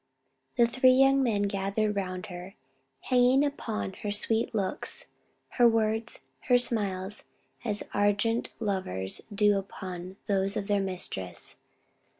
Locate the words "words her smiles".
5.69-7.25